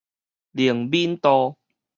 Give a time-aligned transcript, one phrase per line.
[0.55, 1.57] 靈敏度